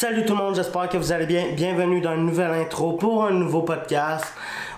Salut 0.00 0.24
tout 0.24 0.36
le 0.36 0.38
monde, 0.38 0.54
j'espère 0.54 0.88
que 0.88 0.96
vous 0.96 1.10
allez 1.10 1.26
bien. 1.26 1.46
Bienvenue 1.56 2.00
dans 2.00 2.14
une 2.14 2.26
nouvelle 2.26 2.52
intro 2.52 2.92
pour 2.92 3.24
un 3.24 3.32
nouveau 3.32 3.62
podcast. 3.62 4.26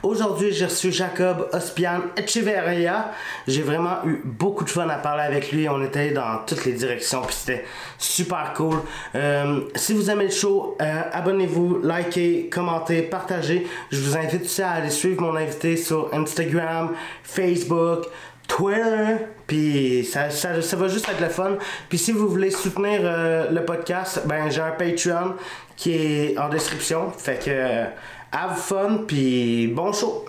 Aujourd'hui, 0.02 0.50
j'ai 0.50 0.64
reçu 0.64 0.90
Jacob 0.90 1.46
Ospian 1.52 2.00
Echeverria. 2.16 3.10
J'ai 3.46 3.60
vraiment 3.60 4.02
eu 4.06 4.22
beaucoup 4.24 4.64
de 4.64 4.70
fun 4.70 4.88
à 4.88 4.96
parler 4.96 5.24
avec 5.24 5.52
lui. 5.52 5.68
On 5.68 5.84
était 5.84 6.12
dans 6.12 6.38
toutes 6.46 6.64
les 6.64 6.72
directions, 6.72 7.20
puis 7.20 7.36
c'était 7.38 7.66
super 7.98 8.54
cool. 8.56 8.76
Euh, 9.14 9.60
si 9.74 9.92
vous 9.92 10.10
aimez 10.10 10.24
le 10.24 10.30
show, 10.30 10.78
euh, 10.80 11.02
abonnez-vous, 11.12 11.82
likez, 11.84 12.48
commentez, 12.48 13.02
partagez. 13.02 13.66
Je 13.90 14.00
vous 14.00 14.16
invite 14.16 14.44
aussi 14.44 14.62
à 14.62 14.70
aller 14.70 14.88
suivre 14.88 15.20
mon 15.20 15.36
invité 15.36 15.76
sur 15.76 16.08
Instagram, 16.14 16.94
Facebook, 17.24 18.06
Twitter, 18.48 19.16
puis 19.50 20.04
ça, 20.04 20.30
ça, 20.30 20.62
ça 20.62 20.76
va 20.76 20.86
juste 20.86 21.08
être 21.08 21.20
le 21.20 21.28
fun. 21.28 21.58
Puis 21.88 21.98
si 21.98 22.12
vous 22.12 22.28
voulez 22.28 22.52
soutenir 22.52 23.00
euh, 23.02 23.50
le 23.50 23.64
podcast, 23.64 24.22
ben 24.24 24.48
j'ai 24.48 24.60
un 24.60 24.70
Patreon 24.70 25.34
qui 25.74 25.90
est 25.90 26.38
en 26.38 26.48
description. 26.48 27.10
Fait 27.10 27.36
que 27.36 27.50
euh, 27.50 27.86
have 28.30 28.56
fun, 28.56 29.06
puis 29.08 29.66
bon 29.66 29.92
show. 29.92 30.24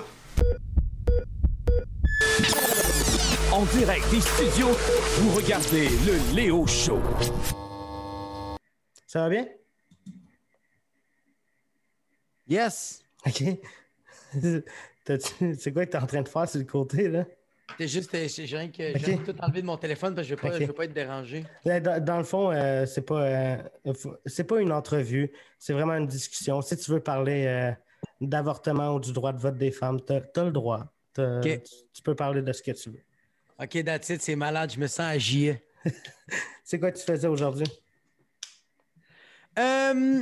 En 3.52 3.64
direct 3.66 4.10
des 4.10 4.22
studios, 4.22 4.72
vous 5.20 5.36
regardez 5.36 5.88
le 6.08 6.36
Léo 6.36 6.66
Show. 6.66 7.00
Ça 9.06 9.20
va 9.20 9.30
bien? 9.30 9.46
Yes! 12.48 13.04
Ok. 13.28 13.44
C'est 15.06 15.74
quoi 15.74 15.86
que 15.86 15.92
t'es 15.92 15.98
en 16.00 16.08
train 16.08 16.24
de 16.24 16.28
faire 16.28 16.50
sur 16.50 16.58
le 16.58 16.66
côté 16.66 17.08
là? 17.08 17.26
C'est 17.78 17.88
juste, 17.88 18.14
euh, 18.16 18.28
j'ai 18.28 18.58
rien 18.58 18.70
que 18.70 19.26
tout 19.26 19.36
enlevé 19.42 19.62
de 19.62 19.66
mon 19.66 19.78
téléphone 19.78 20.16
parce 20.16 20.28
que 20.28 20.36
je 20.36 20.42
veux 20.42 20.60
je 20.60 20.66
veux 20.66 20.74
pas 20.74 20.86
être 20.86 20.94
dérangé. 20.94 21.44
Dans, 21.66 22.04
dans 22.04 22.18
le 22.18 22.24
fond, 22.24 22.52
euh, 22.52 22.86
c'est 22.86 23.02
pas 23.02 23.22
euh, 23.22 23.58
c'est 24.26 24.44
pas 24.44 24.60
une 24.60 24.72
entrevue, 24.72 25.32
c'est 25.58 25.74
vraiment 25.74 25.96
une 25.96 26.08
discussion. 26.08 26.62
Si 26.62 26.78
tu 26.78 26.92
veux 26.92 27.00
parler 27.00 27.46
euh, 27.48 27.72
d'avortement 28.20 28.96
ou 28.96 29.00
du 29.00 29.14
droit 29.14 29.34
de 29.34 29.40
vote 29.40 29.58
des 29.58 29.72
femmes, 29.72 30.02
t'as 30.02 30.20
as 30.36 30.44
le 30.44 30.52
droit. 30.52 30.94
Tu, 31.16 31.22
tu 31.94 32.02
peux 32.04 32.16
parler 32.16 32.42
de 32.42 32.54
ce 32.54 32.62
que 32.62 32.72
tu 32.72 32.90
veux. 32.90 33.04
Ok, 33.62 33.84
that's 33.84 34.10
it, 34.10 34.22
c'est 34.22 34.36
malade, 34.36 34.72
je 34.74 34.80
me 34.80 34.88
sens 34.88 35.02
à 35.02 35.18
JE. 35.18 35.56
C'est 36.64 36.80
quoi 36.80 36.92
que 36.92 36.98
tu 36.98 37.04
faisais 37.04 37.28
aujourd'hui? 37.28 37.68
Euh, 39.60 40.22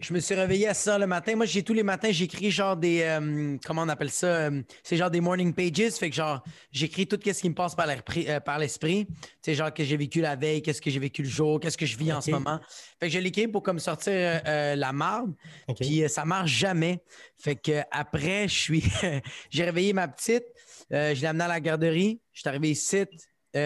je 0.00 0.14
me 0.14 0.20
suis 0.20 0.34
réveillé 0.34 0.68
à 0.68 0.74
6 0.74 0.88
heures 0.90 0.98
le 0.98 1.06
matin. 1.06 1.34
Moi, 1.34 1.44
j'ai 1.46 1.62
tous 1.62 1.72
les 1.74 1.82
matins, 1.82 2.10
j'écris 2.12 2.50
genre 2.50 2.76
des. 2.76 3.00
euh, 3.02 3.56
comment 3.64 3.82
on 3.82 3.88
appelle 3.88 4.10
ça? 4.10 4.26
euh, 4.26 4.62
c'est 4.82 4.96
genre 4.96 5.10
des 5.10 5.20
morning 5.20 5.52
pages. 5.52 5.90
Fait 5.92 6.08
que 6.10 6.14
genre, 6.16 6.42
j'écris 6.70 7.06
tout 7.06 7.18
ce 7.24 7.40
qui 7.40 7.48
me 7.48 7.54
passe 7.54 7.74
par 7.74 7.86
l'esprit. 7.86 8.26
euh, 8.28 8.38
par 8.40 8.58
l'esprit. 8.58 9.06
Tu 9.06 9.14
sais, 9.42 9.54
genre, 9.54 9.72
que 9.74 9.82
j'ai 9.82 9.96
vécu 9.96 10.20
la 10.20 10.36
veille, 10.36 10.62
qu'est-ce 10.62 10.80
que 10.80 10.90
j'ai 10.90 11.00
vécu 11.00 11.22
le 11.22 11.28
jour, 11.28 11.58
qu'est-ce 11.58 11.76
que 11.76 11.86
je 11.86 11.96
vis 11.98 12.12
en 12.12 12.20
ce 12.20 12.30
moment. 12.30 12.60
Fait 13.00 13.06
que 13.08 13.12
je 13.12 13.18
l'écris 13.18 13.48
pour 13.48 13.62
comme 13.62 13.78
sortir 13.80 14.12
euh, 14.14 14.76
la 14.76 14.92
marde. 14.92 15.34
Puis 15.78 16.08
ça 16.08 16.24
marche 16.24 16.50
jamais. 16.52 17.02
Fait 17.36 17.56
que 17.56 17.80
après, 17.90 18.46
je 18.48 18.54
suis. 18.54 18.84
j'ai 19.50 19.64
réveillé 19.64 19.92
ma 19.92 20.06
petite. 20.08 20.44
je 20.90 21.20
l'ai 21.20 21.26
amenée 21.26 21.44
à 21.44 21.48
la 21.48 21.60
garderie. 21.60 22.20
Je 22.32 22.40
suis 22.40 22.48
arrivé 22.48 22.70
ici. 22.70 23.04
Tu 23.52 23.58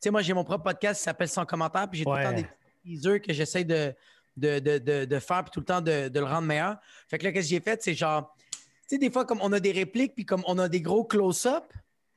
sais, 0.00 0.10
moi, 0.10 0.22
j'ai 0.22 0.32
mon 0.32 0.44
propre 0.44 0.64
podcast 0.64 0.98
qui 0.98 1.04
s'appelle 1.04 1.28
Sans 1.28 1.44
commentaire. 1.44 1.88
Puis 1.90 1.98
j'ai 1.98 2.04
tout 2.04 2.12
le 2.12 2.22
temps 2.22 2.32
des 2.32 2.46
teasers 2.82 3.20
que 3.20 3.32
j'essaie 3.34 3.64
de, 3.64 3.92
de, 4.38 4.58
de, 4.58 4.78
de, 4.78 5.04
de 5.04 5.18
faire. 5.18 5.44
Puis 5.44 5.50
tout 5.52 5.60
le 5.60 5.66
temps 5.66 5.80
de, 5.80 6.10
le 6.12 6.24
rendre 6.24 6.46
meilleur. 6.46 6.76
Fait 7.08 7.18
que 7.18 7.24
là, 7.24 7.32
qu'est-ce 7.32 7.48
que 7.48 7.50
j'ai 7.54 7.60
fait? 7.60 7.82
C'est 7.82 7.94
genre. 7.94 8.34
Tu 8.50 8.58
sais, 8.94 8.98
des 8.98 9.10
fois, 9.10 9.24
comme 9.24 9.40
on 9.42 9.52
a 9.52 9.60
des 9.60 9.72
répliques, 9.72 10.14
puis 10.14 10.24
comme 10.24 10.42
on 10.46 10.58
a 10.58 10.68
des 10.68 10.80
gros 10.80 11.04
close-up, 11.04 11.64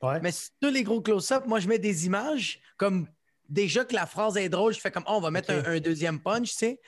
Ouais. 0.02 0.18
mais 0.20 0.32
sur 0.32 0.50
tous 0.60 0.70
les 0.70 0.82
gros 0.82 1.00
close-up, 1.00 1.44
moi, 1.46 1.60
je 1.60 1.68
mets 1.68 1.78
des 1.78 2.06
images 2.06 2.60
comme 2.76 3.06
déjà 3.48 3.84
que 3.84 3.94
la 3.94 4.06
phrase 4.06 4.36
est 4.36 4.48
drôle, 4.48 4.72
je 4.74 4.80
fais 4.80 4.90
comme, 4.90 5.04
oh, 5.06 5.12
on 5.16 5.20
va 5.20 5.30
mettre 5.30 5.52
un, 5.52 5.64
un 5.64 5.78
deuxième 5.78 6.18
punch, 6.18 6.50
tu 6.50 6.56
sais. 6.56 6.80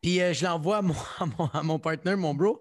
Puis 0.00 0.22
euh, 0.22 0.32
je 0.32 0.44
l'envoie 0.44 0.78
à 0.78 0.82
mon, 0.82 0.94
à, 1.18 1.26
mon, 1.26 1.46
à 1.48 1.62
mon 1.62 1.78
partner, 1.78 2.16
mon 2.16 2.32
bro. 2.34 2.60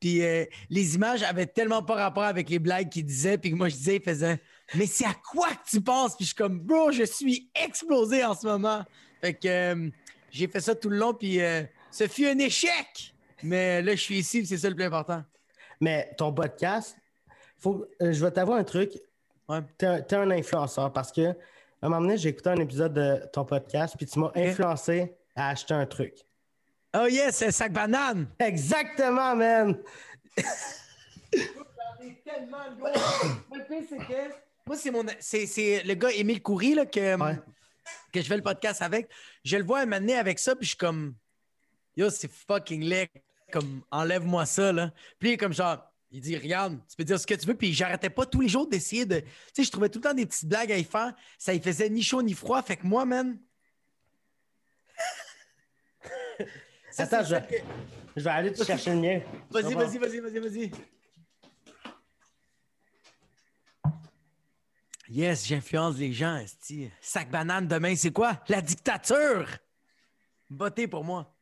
Puis 0.00 0.22
euh, 0.22 0.46
les 0.70 0.94
images 0.94 1.22
avaient 1.22 1.46
tellement 1.46 1.82
pas 1.82 1.94
rapport 1.96 2.22
avec 2.22 2.48
les 2.48 2.58
blagues 2.58 2.88
qu'il 2.88 3.04
disait, 3.04 3.36
puis 3.36 3.50
que 3.50 3.56
moi, 3.56 3.68
je 3.68 3.76
disais, 3.76 3.96
il 3.96 4.02
faisait, 4.02 4.40
mais 4.74 4.86
c'est 4.86 5.04
à 5.04 5.12
quoi 5.30 5.48
que 5.50 5.68
tu 5.68 5.80
penses? 5.82 6.16
Puis 6.16 6.24
je 6.24 6.28
suis 6.28 6.36
comme, 6.36 6.58
bro, 6.60 6.90
je 6.90 7.02
suis 7.02 7.50
explosé 7.54 8.24
en 8.24 8.34
ce 8.34 8.46
moment. 8.46 8.82
Fait 9.20 9.34
que 9.34 9.46
euh, 9.46 9.90
j'ai 10.30 10.48
fait 10.48 10.60
ça 10.60 10.74
tout 10.74 10.88
le 10.88 10.96
long, 10.96 11.12
puis 11.12 11.42
euh, 11.42 11.62
ce 11.90 12.06
fut 12.06 12.26
un 12.26 12.38
échec. 12.38 13.14
Mais 13.42 13.82
là, 13.82 13.92
je 13.92 14.00
suis 14.00 14.18
ici, 14.18 14.46
c'est 14.46 14.58
ça 14.58 14.68
le 14.68 14.74
plus 14.74 14.84
important. 14.84 15.22
Mais 15.80 16.10
ton 16.18 16.32
podcast, 16.32 16.96
faut, 17.58 17.86
euh, 18.02 18.12
je 18.12 18.24
vais 18.24 18.30
t'avouer 18.30 18.58
un 18.58 18.64
truc. 18.64 18.92
Ouais. 19.48 19.60
T'es 19.78 19.86
un, 19.86 20.00
t'es 20.02 20.16
un 20.16 20.30
influenceur 20.30 20.92
parce 20.92 21.10
que 21.10 21.30
à 21.82 21.86
un 21.86 21.88
moment 21.88 22.02
donné, 22.02 22.18
j'ai 22.18 22.28
écouté 22.28 22.50
un 22.50 22.56
épisode 22.56 22.92
de 22.92 23.22
ton 23.32 23.44
podcast, 23.44 23.94
puis 23.96 24.04
tu 24.04 24.18
m'as 24.18 24.30
influencé 24.36 25.14
à 25.34 25.48
acheter 25.48 25.72
un 25.72 25.86
truc. 25.86 26.14
Oh 26.94 27.06
yes, 27.06 27.36
c'est 27.36 27.50
sac 27.52 27.72
banane! 27.72 28.28
Exactement, 28.38 29.34
man! 29.34 29.78
J'en 30.36 32.04
ai 32.04 32.20
tellement 32.24 32.58
le 32.68 32.76
gros. 32.76 32.88
Le 33.54 33.64
pire, 33.66 33.82
c'est 33.88 33.98
que. 33.98 34.34
Moi, 34.66 34.76
c'est 34.76 34.90
mon. 34.90 35.04
C'est, 35.20 35.82
le 35.84 35.94
gars 35.94 36.10
Émile 36.10 36.42
Coury 36.42 36.74
là, 36.74 36.86
que, 36.86 37.16
Ouais. 37.18 37.38
que 38.12 38.20
je 38.20 38.26
fais 38.26 38.36
le 38.36 38.42
podcast 38.42 38.82
avec. 38.82 39.08
Je 39.44 39.56
le 39.56 39.64
vois 39.64 39.86
m'amener 39.86 40.16
avec 40.16 40.38
ça, 40.38 40.54
puis 40.54 40.64
je 40.64 40.70
suis 40.70 40.76
comme. 40.78 41.14
Yo, 41.96 42.10
c'est 42.10 42.30
fucking 42.30 42.82
laid. 42.82 43.08
Comme, 43.52 43.82
enlève-moi 43.90 44.46
ça, 44.46 44.72
là. 44.72 44.92
Puis 45.18 45.36
comme 45.36 45.52
genre. 45.52 45.86
Il 46.12 46.20
dit, 46.20 46.36
regarde, 46.36 46.80
tu 46.88 46.96
peux 46.96 47.04
dire 47.04 47.20
ce 47.20 47.26
que 47.26 47.34
tu 47.34 47.46
veux. 47.46 47.54
Puis 47.54 47.72
j'arrêtais 47.72 48.10
pas 48.10 48.26
tous 48.26 48.40
les 48.40 48.48
jours 48.48 48.66
d'essayer 48.68 49.06
de. 49.06 49.20
Tu 49.20 49.26
sais, 49.54 49.62
je 49.64 49.70
trouvais 49.70 49.88
tout 49.88 50.00
le 50.00 50.02
temps 50.02 50.14
des 50.14 50.26
petites 50.26 50.48
blagues 50.48 50.72
à 50.72 50.76
y 50.76 50.82
faire. 50.82 51.14
Ça 51.38 51.54
y 51.54 51.60
faisait 51.60 51.88
ni 51.88 52.02
chaud 52.02 52.20
ni 52.20 52.34
froid. 52.34 52.60
Fait 52.62 52.76
que 52.76 52.84
moi, 52.86 53.04
man. 53.04 53.38
Ça, 56.90 57.04
Attends, 57.04 57.22
je, 57.22 57.28
ça 57.28 57.40
que- 57.42 57.54
je 58.16 58.22
vais 58.24 58.30
aller 58.30 58.52
te 58.52 58.64
chercher 58.64 58.90
le 58.94 59.00
mien. 59.00 59.20
Vas-y, 59.50 59.74
vas-y, 59.74 59.98
vas-y, 59.98 60.18
vas-y, 60.18 60.38
vas-y. 60.40 60.70
Yes, 65.08 65.46
j'influence 65.46 65.96
les 65.96 66.12
gens, 66.12 66.36
esti. 66.38 66.90
Sac 67.00 67.30
banane 67.30 67.66
demain, 67.66 67.94
c'est 67.96 68.12
quoi? 68.12 68.40
La 68.48 68.60
dictature! 68.60 69.46
Votez 70.48 70.88
pour 70.88 71.04
moi. 71.04 71.32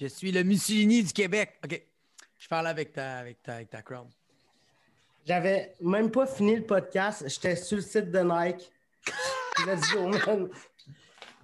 Je 0.00 0.06
suis 0.06 0.32
le 0.32 0.42
Mussolini 0.42 1.02
du 1.02 1.12
Québec. 1.12 1.58
OK. 1.64 1.82
Je 2.38 2.48
parle 2.48 2.68
avec 2.68 2.92
ta, 2.92 3.18
avec 3.18 3.42
ta, 3.42 3.56
avec 3.56 3.68
ta 3.68 3.82
crowd. 3.82 4.08
J'avais 5.26 5.76
même 5.80 6.10
pas 6.10 6.26
fini 6.26 6.56
le 6.56 6.64
podcast. 6.64 7.24
J'étais 7.28 7.54
sur 7.54 7.76
le 7.76 7.82
site 7.82 8.10
de 8.10 8.20
Nike. 8.20 8.72
Let's 9.66 9.92
go, 9.92 10.08
man. 10.08 10.48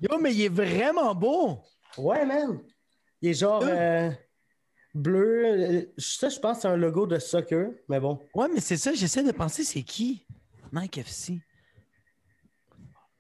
Yo, 0.00 0.18
mais 0.18 0.34
il 0.34 0.42
est 0.42 0.48
vraiment 0.48 1.14
beau! 1.14 1.58
Ouais, 1.98 2.24
man. 2.24 2.60
Il 3.20 3.30
est 3.30 3.34
genre 3.34 3.62
euh, 3.64 4.10
bleu. 4.94 5.92
Ça, 5.98 6.28
je 6.28 6.38
pense 6.38 6.56
que 6.56 6.62
c'est 6.62 6.68
un 6.68 6.76
logo 6.76 7.06
de 7.06 7.18
soccer, 7.18 7.70
mais 7.88 8.00
bon. 8.00 8.18
Ouais, 8.34 8.48
mais 8.52 8.60
c'est 8.60 8.76
ça, 8.76 8.92
j'essaie 8.94 9.22
de 9.22 9.32
penser, 9.32 9.64
c'est 9.64 9.82
qui? 9.82 10.26
Nike 10.72 10.98
FC. 10.98 11.40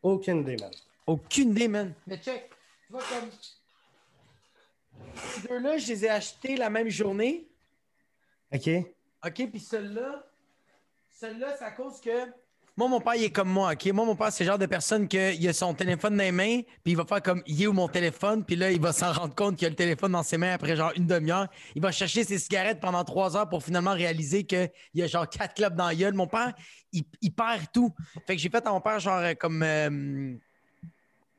Aucune 0.02 0.40
idée, 0.40 0.56
man. 0.56 0.70
Aucune 1.06 1.50
idée, 1.50 1.68
man. 1.68 1.94
Mais 2.06 2.18
check, 2.18 2.50
tu 2.86 2.92
vois 2.92 3.02
comme. 3.02 3.28
Ces 5.14 5.48
deux-là, 5.48 5.78
je 5.78 5.88
les 5.88 6.04
ai 6.04 6.08
achetés 6.08 6.56
la 6.56 6.70
même 6.70 6.88
journée. 6.88 7.48
OK? 8.52 8.68
OK, 9.26 9.50
puis 9.50 9.60
celui-là, 9.60 10.24
celui-là, 11.20 11.54
c'est 11.58 11.64
à 11.64 11.72
cause 11.72 12.00
que. 12.00 12.32
Moi, 12.78 12.88
mon 12.88 13.00
père, 13.00 13.14
il 13.14 13.24
est 13.24 13.30
comme 13.30 13.48
moi, 13.48 13.72
OK? 13.72 13.86
Moi, 13.86 14.04
mon 14.04 14.16
père, 14.16 14.30
c'est 14.30 14.44
le 14.44 14.48
genre 14.50 14.58
de 14.58 14.66
personne 14.66 15.08
qu'il 15.08 15.48
a 15.48 15.52
son 15.54 15.72
téléphone 15.72 16.14
dans 16.14 16.22
les 16.22 16.30
mains, 16.30 16.60
puis 16.84 16.92
il 16.92 16.96
va 16.96 17.06
faire 17.06 17.22
comme, 17.22 17.42
il 17.46 17.62
est 17.62 17.66
où 17.66 17.72
mon 17.72 17.88
téléphone? 17.88 18.44
Puis 18.44 18.54
là, 18.54 18.70
il 18.70 18.80
va 18.80 18.92
s'en 18.92 19.12
rendre 19.12 19.34
compte 19.34 19.56
qu'il 19.56 19.66
a 19.66 19.70
le 19.70 19.76
téléphone 19.76 20.12
dans 20.12 20.22
ses 20.22 20.36
mains 20.36 20.52
après 20.52 20.76
genre 20.76 20.92
une 20.94 21.06
demi-heure. 21.06 21.48
Il 21.74 21.80
va 21.80 21.90
chercher 21.90 22.22
ses 22.22 22.38
cigarettes 22.38 22.78
pendant 22.80 23.02
trois 23.02 23.34
heures 23.34 23.48
pour 23.48 23.62
finalement 23.64 23.92
réaliser 23.94 24.44
qu'il 24.44 24.70
y 24.92 25.02
a 25.02 25.06
genre 25.06 25.26
quatre 25.26 25.54
clubs 25.54 25.74
dans 25.74 25.86
la 25.86 25.94
gueule. 25.94 26.12
Mon 26.12 26.26
père, 26.26 26.52
il, 26.92 27.04
il 27.22 27.32
perd 27.32 27.64
tout. 27.72 27.94
Fait 28.26 28.36
que 28.36 28.42
j'ai 28.42 28.50
fait 28.50 28.66
à 28.66 28.70
mon 28.70 28.82
père, 28.82 29.00
genre, 29.00 29.20
euh, 29.20 29.32
comme. 29.34 29.62
euh, 29.62 30.36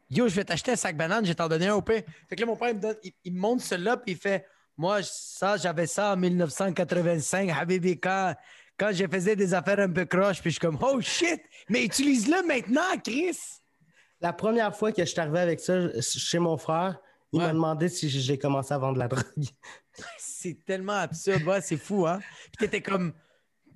Yo, 0.10 0.28
je 0.28 0.36
vais 0.36 0.46
t'acheter 0.46 0.72
un 0.72 0.76
sac 0.76 0.96
banane, 0.96 1.26
je 1.26 1.30
vais 1.32 1.36
t'en 1.36 1.48
donner 1.50 1.68
un 1.68 1.76
au 1.76 1.82
pire. 1.82 2.04
Fait 2.30 2.36
que 2.36 2.42
là, 2.42 2.48
mon 2.48 2.56
père, 2.56 2.70
il 2.70 2.76
me, 2.76 2.82
donne, 2.82 2.96
il, 3.04 3.12
il 3.26 3.34
me 3.34 3.40
montre 3.40 3.64
celui-là, 3.64 3.98
puis 3.98 4.14
il 4.14 4.18
fait 4.18 4.46
Moi, 4.78 5.00
ça, 5.04 5.58
j'avais 5.58 5.88
ça 5.88 6.14
en 6.14 6.18
1985, 6.18 7.50
Habibi, 7.50 8.00
quand, 8.00 8.34
quand 8.78 8.92
je 8.94 9.06
faisais 9.08 9.36
des 9.36 9.54
affaires 9.54 9.80
un 9.80 9.90
peu 9.90 10.06
croches, 10.06 10.40
puis 10.42 10.50
je 10.52 10.56
suis 10.56 10.60
comme 10.62 10.78
Oh 10.82 11.02
shit, 11.02 11.42
mais 11.70 11.84
utilise-le 11.84 12.46
maintenant, 12.48 12.98
Chris. 13.04 13.38
La 14.22 14.34
première 14.34 14.76
fois 14.76 14.92
que 14.92 15.04
je 15.04 15.10
suis 15.10 15.20
arrivé 15.20 15.40
avec 15.40 15.60
ça 15.60 15.74
chez 16.02 16.40
mon 16.40 16.58
frère, 16.58 16.98
il 17.34 17.40
Ouais. 17.40 17.48
m'a 17.48 17.54
demandé 17.54 17.90
si 17.90 18.10
j'ai 18.10 18.38
commencé 18.40 18.74
à 18.74 18.78
vendre 18.78 18.98
la 18.98 19.10
drogue. 19.10 19.24
C'est 20.18 20.64
tellement 20.64 20.94
absurde, 20.94 21.44
ouais, 21.44 21.60
c'est 21.60 21.76
fou, 21.78 22.06
hein? 22.08 22.20
Puis 22.58 22.68
t'étais 22.68 22.82
comme 22.82 23.14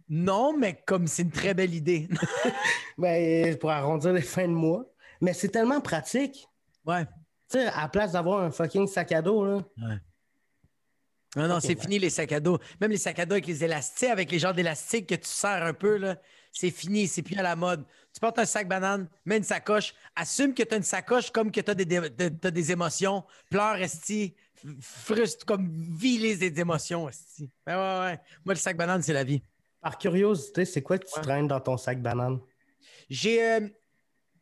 Non, 0.08 0.56
mais 0.58 0.82
comme 0.86 1.08
c'est 1.08 1.24
une 1.24 1.32
très 1.32 1.54
belle 1.54 1.74
idée. 1.74 2.08
Ben, 2.98 3.58
pour 3.58 3.72
arrondir 3.72 4.14
les 4.14 4.22
fins 4.22 4.48
de 4.48 4.54
mois. 4.54 4.86
Mais 5.22 5.34
c'est 5.34 5.50
tellement 5.50 5.82
pratique. 5.82 6.48
ouais. 6.86 7.06
Tu 7.50 7.58
sais, 7.58 7.68
à 7.68 7.82
la 7.82 7.88
place 7.90 8.14
d'avoir 8.14 8.40
un 8.44 8.50
fucking 8.52 8.88
sac 8.88 9.12
à 9.12 9.22
dos, 9.22 9.44
là. 9.46 9.62
Non, 11.36 11.48
non, 11.48 11.56
Ok, 11.56 11.62
c'est 11.62 11.76
ouais. 11.76 11.82
fini 11.82 12.00
les 12.00 12.10
sacs 12.10 12.32
à 12.32 12.40
dos. 12.40 12.60
Même 12.80 12.92
les 12.92 12.98
sacs 12.98 13.20
à 13.20 13.26
dos 13.26 13.34
avec 13.34 13.46
les 13.48 13.64
élastiques, 13.64 14.10
avec 14.10 14.32
les 14.32 14.40
genres 14.40 14.54
d'élastiques 14.54 15.08
que 15.08 15.16
tu 15.16 15.28
serres 15.28 15.64
un 15.64 15.74
peu, 15.74 15.98
là. 15.98 16.18
c'est 16.54 16.72
fini, 16.72 17.08
c'est 17.08 17.22
plus 17.22 17.38
à 17.38 17.42
la 17.42 17.56
mode. 17.56 17.86
Tu 18.14 18.20
portes 18.22 18.40
un 18.40 18.46
sac 18.46 18.68
banane, 18.68 19.08
mets 19.26 19.38
une 19.38 19.44
sacoche, 19.44 19.94
assume 20.16 20.54
que 20.54 20.64
tu 20.64 20.74
as 20.74 20.78
une 20.78 20.84
sacoche 20.84 21.30
comme 21.32 21.52
que 21.52 21.62
tu 21.62 21.72
as 21.72 21.76
des, 21.76 21.86
des- 21.86 22.72
émotions, 22.72 23.24
pleure, 23.50 23.76
esti, 23.76 24.34
frustre, 24.82 25.46
comme 25.46 25.70
vis 25.70 26.18
les 26.20 26.44
émotions, 26.60 27.08
esti. 27.10 27.50
Ben 27.66 27.76
ouais, 27.78 28.06
ouais. 28.12 28.20
Moi, 28.46 28.54
le 28.54 28.60
sac 28.60 28.76
banane, 28.78 29.02
c'est 29.02 29.14
la 29.14 29.24
vie. 29.24 29.42
Par 29.82 29.98
curiosité, 29.98 30.64
c'est 30.66 30.82
quoi 30.82 30.98
que 30.98 31.06
tu 31.08 31.16
Ouais. 31.18 31.22
traînes 31.22 31.48
dans 31.48 31.60
ton 31.62 31.78
sac 31.78 32.02
banane? 32.02 32.40
J'ai 33.10 33.42
euh, 33.44 33.68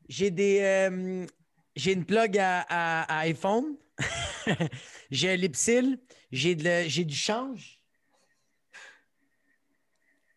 j'ai 0.09 0.31
des 0.31 0.59
euh, 0.61 1.25
j'ai 1.75 1.93
une 1.93 2.03
plug 2.05 2.37
à, 2.37 2.61
à- 2.67 3.03
à 3.03 3.19
iPhone. 3.19 3.77
j'ai 5.11 5.31
un 5.31 5.35
lipsil. 5.37 5.97
J'ai 6.31 6.55
de 6.55 6.63
le- 6.63 6.89
j'ai 6.89 7.05
du 7.05 7.15
change. 7.15 7.79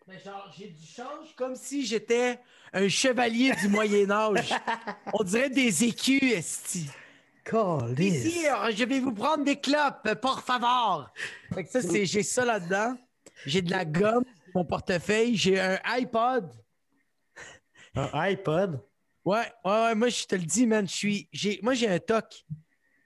Mais 0.07 0.19
genre, 0.19 0.53
j'ai 0.57 0.69
du 0.69 0.85
change 0.87 1.35
comme 1.37 1.55
si 1.57 1.87
j'étais 1.87 2.39
un 2.73 2.89
chevalier 2.89 3.53
du 3.61 3.69
Moyen 3.69 4.11
Âge. 4.11 4.53
On 5.15 5.23
dirait 5.23 5.51
des 5.51 5.85
écus, 5.85 6.23
esti. 6.23 6.89
Euh, 8.49 8.71
je 8.73 8.85
vais 8.85 9.01
vous 9.01 9.13
prendre 9.13 9.45
des 9.45 9.59
clopes, 9.61 10.15
por 10.21 10.43
favor. 10.43 11.11
Fait 11.55 11.65
que 11.65 11.71
ça, 11.71 11.83
c'est, 11.83 12.05
j'ai 12.07 12.23
ça 12.23 12.45
là-dedans. 12.45 12.97
J'ai 13.47 13.63
de 13.63 13.71
la 13.71 13.85
gomme, 13.85 14.25
mon 14.55 14.65
portefeuille. 14.65 15.37
J'ai 15.37 15.59
un 15.61 15.79
iPod. 15.85 16.51
Un 17.95 18.11
iPod? 18.13 18.81
Ouais, 19.25 19.53
ouais, 19.65 19.71
ouais, 19.71 19.95
moi, 19.95 20.09
je 20.09 20.25
te 20.25 20.35
le 20.35 20.43
dis, 20.43 20.67
man, 20.67 20.87
je 20.87 20.93
suis. 20.93 21.29
J'ai, 21.33 21.61
moi, 21.63 21.75
j'ai 21.75 21.89
un 21.89 21.99
toc. 21.99 22.45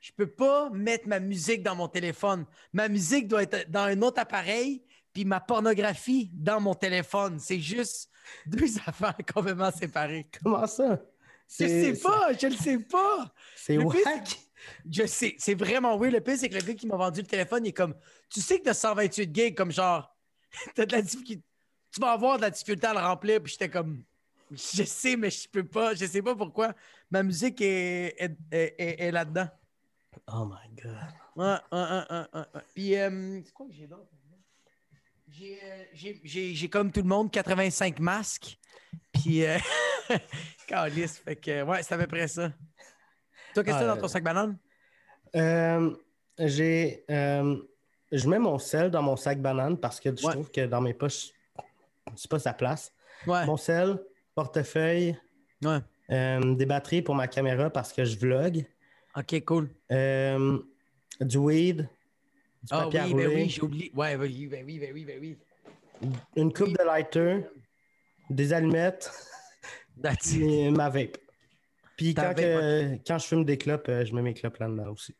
Je 0.01 0.13
peux 0.13 0.29
pas 0.29 0.71
mettre 0.71 1.09
ma 1.09 1.21
musique 1.21 1.63
dans 1.63 1.75
mon 1.75 1.89
téléphone. 1.89 2.47
Ma 2.73 2.89
musique 2.89 3.29
doit 3.29 3.43
être 3.43 3.71
dans 3.71 3.83
un 3.83 4.01
autre 4.03 4.21
appareil, 4.21 4.85
puis 5.13 5.25
ma 5.25 5.41
pornographie 5.41 6.31
dans 6.33 6.61
mon 6.61 6.75
téléphone. 6.75 7.39
C'est 7.39 7.59
juste 7.59 8.09
deux 8.47 8.79
affaires 8.87 9.17
complètement 9.33 9.71
séparées. 9.71 10.29
Comment 10.43 10.67
ça? 10.67 11.01
Je 11.49 11.67
sais 11.67 12.01
pas, 12.01 12.33
je 12.33 12.47
le 12.49 12.57
sais 12.57 12.79
pas. 12.79 13.33
C'est 13.55 13.79
wack. 13.79 14.39
Je 14.91 15.07
sais, 15.07 15.37
c'est 15.39 15.55
vraiment 15.55 15.97
weird. 15.99 16.15
Le 16.15 16.21
pire, 16.21 16.37
c'est 16.39 16.49
que 16.49 16.55
le 16.55 16.61
gars 16.61 16.75
qui 16.75 16.87
m'a 16.87 16.97
vendu 16.97 17.21
le 17.21 17.27
téléphone, 17.27 17.65
il 17.65 17.69
est 17.69 17.73
comme 17.73 17.95
Tu 18.31 18.41
sais 18.41 18.59
que 18.59 18.65
t'as 18.65 18.75
128 18.75 19.35
gigs, 19.35 19.55
comme 19.57 19.71
genre, 19.71 20.17
t'as 20.75 20.87
de 20.87 20.93
la 20.93 21.03
difficulté. 21.03 21.45
Tu 21.93 22.01
vas 22.01 22.13
avoir 22.13 22.37
de 22.37 22.43
la 22.43 22.51
difficulté 22.51 22.87
à 22.87 22.95
le 22.95 23.01
remplir. 23.01 23.43
Puis 23.43 23.53
j'étais 23.53 23.71
comme 23.71 24.03
Je 24.51 24.85
sais, 24.85 25.17
mais 25.17 25.31
je 25.31 25.49
peux 25.49 25.65
pas. 25.67 25.95
Je 25.95 26.07
sais 26.07 26.23
pas 26.23 26.35
pourquoi. 26.37 26.75
Ma 27.11 27.23
musique 27.23 27.61
est, 27.61 28.15
est, 28.23 28.37
est- 28.53 28.75
est- 28.79 29.01
est 29.03 29.11
là-dedans. 29.11 29.49
Oh 30.33 30.47
my 30.47 30.69
god. 30.83 30.97
Ouais, 31.37 31.57
ouais, 31.73 31.79
ouais, 31.79 32.05
ouais, 32.11 32.27
ouais, 32.33 32.41
ouais. 32.55 32.61
Puis, 32.75 32.97
euh, 32.97 33.41
c'est 33.45 33.53
quoi 33.53 33.67
que 33.67 33.73
j'ai 33.73 33.87
d'autre? 33.87 34.11
J'ai, 35.29 35.59
euh, 35.63 35.85
j'ai- 35.93 36.21
j'ai- 36.25 36.55
j'ai 36.55 36.69
comme 36.69 36.91
tout 36.93 37.03
le 37.03 37.09
monde 37.09 37.31
85 37.31 37.99
masques. 37.99 38.59
Puis, 39.13 39.45
euh, 39.45 39.59
calice, 40.69 41.19
fait 41.19 41.37
que, 41.37 41.63
ouais, 41.63 41.83
c'est 41.83 41.95
à 41.95 41.99
peu 41.99 42.07
près 42.07 42.29
ça. 42.29 42.53
Toi, 43.53 43.65
qu'est-ce 43.65 43.77
que 43.77 43.81
t'as 43.83 43.91
Ah, 43.93 43.95
dans 43.97 44.01
ton 44.01 44.09
sac 44.09 44.23
banane? 44.23 44.57
Euh, 45.35 45.95
j'ai. 46.39 47.05
euh, 47.11 47.57
je 48.13 48.29
mets 48.29 48.39
mon 48.39 48.59
sel 48.59 48.91
dans 48.91 49.03
mon 49.03 49.17
sac 49.17 49.41
banane 49.43 49.79
parce 49.79 49.99
que 50.01 50.17
je 50.17 50.25
Ouais. 50.25 50.33
trouve 50.33 50.51
que 50.51 50.65
dans 50.67 50.81
mes 50.81 50.95
poches, 50.95 51.31
c'est 52.15 52.31
pas 52.31 52.39
sa 52.39 52.53
place. 52.55 52.93
Ouais, 53.27 53.45
Mon 53.47 53.57
sel, 53.57 53.99
portefeuille, 54.37 55.17
ouais. 55.65 55.79
euh, 56.13 56.55
des 56.55 56.67
batteries 56.67 57.03
pour 57.03 57.15
ma 57.17 57.27
caméra 57.27 57.71
parce 57.71 57.93
que 57.93 58.05
je 58.05 58.17
vlog, 58.19 58.65
OK, 59.17 59.45
cool. 59.45 59.71
euh, 59.91 60.59
du 61.21 61.39
weed, 61.39 61.79
du 62.63 62.69
Ah 62.71 62.85
papier 62.85 63.01
à 63.01 63.07
oui, 63.07 63.15
ben 63.15 63.29
oui, 63.35 63.49
j'ai 63.49 63.63
oublié. 63.63 63.91
Ouais, 63.95 64.15
ben 64.17 64.23
oui, 64.23 64.47
ben 64.47 64.65
oui, 64.65 64.79
ben 64.79 64.93
oui, 64.93 65.05
ben 65.05 65.19
oui. 65.21 65.39
une 66.37 66.53
coupe 66.53 66.79
de 66.79 66.85
lighter, 66.85 67.47
des 68.29 68.53
allumettes 68.53 69.11
et 70.39 70.71
ma 70.71 70.91
vape. 70.91 71.17
Puis 71.97 72.13
quand, 72.13 72.23
vape, 72.23 72.37
que- 72.37 72.99
quand 73.07 73.19
je 73.19 73.27
fume 73.27 73.45
des 73.47 73.57
clopes, 73.57 73.89
euh, 73.89 74.05
je 74.05 74.15
mets 74.15 74.21
mes 74.21 74.35
clopes 74.35 74.59
là-dedans 74.59 74.91
aussi. 74.93 75.17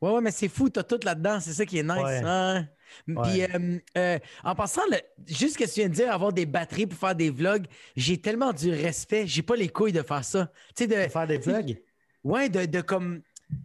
Ouais, 0.00 0.10
ouais, 0.10 0.20
mais 0.20 0.32
c'est 0.32 0.48
fou, 0.48 0.68
t'as 0.68 0.82
tout 0.82 0.98
là-dedans, 1.04 1.38
c'est 1.38 1.52
ça 1.52 1.64
qui 1.64 1.78
est 1.78 1.82
nice. 1.84 1.92
Ouais. 1.92 2.20
hein? 2.24 2.68
Puis, 3.06 3.42
euh, 3.42 3.78
euh, 3.96 4.18
en 4.44 4.54
passant, 4.54 4.82
le- 4.90 4.98
juste 5.26 5.54
ce 5.54 5.58
que 5.58 5.64
tu 5.64 5.80
viens 5.80 5.88
de 5.88 5.94
dire, 5.94 6.12
avoir 6.12 6.32
des 6.32 6.46
batteries 6.46 6.86
pour 6.86 6.98
faire 6.98 7.14
des 7.14 7.30
vlogs, 7.30 7.66
j'ai 7.96 8.20
tellement 8.20 8.52
du 8.52 8.70
respect, 8.70 9.26
j'ai 9.26 9.42
pas 9.42 9.56
les 9.56 9.68
couilles 9.68 9.92
de 9.92 10.02
faire 10.02 10.24
ça. 10.24 10.50
Tu 10.76 10.84
sais, 10.84 10.86
de, 10.86 11.10
faire 11.10 11.26
des 11.26 11.38
vlogs? 11.38 11.76
Ouais, 12.24 12.48
de, 12.48 12.66
de 12.66 12.80
comme. 12.80 13.22
Tu 13.50 13.58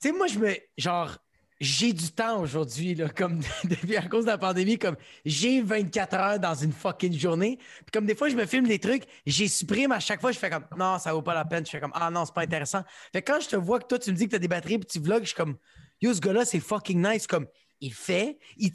sais, 0.00 0.12
moi, 0.12 0.26
je 0.26 0.38
me. 0.38 0.54
Genre, 0.76 1.18
j'ai 1.60 1.92
du 1.92 2.10
temps 2.12 2.40
aujourd'hui, 2.40 2.94
là, 2.94 3.08
comme 3.08 3.40
depuis 3.64 3.96
à 3.96 4.02
cause 4.02 4.24
de 4.24 4.30
la 4.30 4.38
pandémie, 4.38 4.78
comme 4.78 4.96
j'ai 5.24 5.60
24 5.60 6.14
heures 6.14 6.38
dans 6.38 6.54
une 6.54 6.72
fucking 6.72 7.12
journée. 7.18 7.58
Puis 7.58 7.90
comme 7.92 8.06
des 8.06 8.14
fois, 8.14 8.28
je 8.28 8.36
me 8.36 8.46
filme 8.46 8.66
des 8.66 8.78
trucs, 8.78 9.04
j'ai 9.26 9.48
supprime 9.48 9.92
à 9.92 10.00
chaque 10.00 10.20
fois, 10.20 10.32
je 10.32 10.38
fais 10.38 10.50
comme 10.50 10.64
non, 10.76 10.98
ça 10.98 11.12
vaut 11.12 11.22
pas 11.22 11.34
la 11.34 11.44
peine. 11.44 11.64
Je 11.66 11.70
fais 11.70 11.80
comme 11.80 11.92
ah 11.94 12.10
non, 12.10 12.24
c'est 12.24 12.34
pas 12.34 12.42
intéressant. 12.42 12.82
Fait 13.12 13.22
que 13.22 13.32
quand 13.32 13.40
je 13.40 13.48
te 13.48 13.56
vois 13.56 13.80
que 13.80 13.86
toi, 13.86 13.98
tu 13.98 14.10
me 14.12 14.16
dis 14.16 14.26
que 14.26 14.32
t'as 14.32 14.38
des 14.38 14.48
batteries 14.48 14.78
puis 14.78 14.86
tu 14.86 15.00
vlogs, 15.00 15.22
je 15.22 15.28
suis 15.28 15.36
comme 15.36 15.56
yo, 16.00 16.14
ce 16.14 16.20
gars-là, 16.20 16.44
c'est 16.44 16.60
fucking 16.60 17.04
nice. 17.04 17.26
Comme 17.26 17.46
il 17.80 17.92
fait, 17.94 18.38
il, 18.56 18.72